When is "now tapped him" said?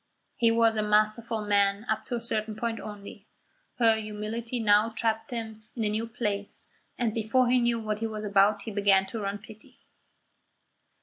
4.59-5.61